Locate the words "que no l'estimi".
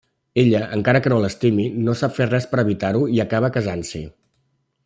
1.07-1.67